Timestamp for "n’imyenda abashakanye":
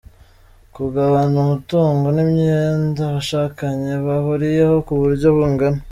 2.15-3.91